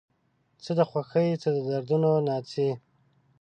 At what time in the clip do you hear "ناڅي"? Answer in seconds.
2.27-2.69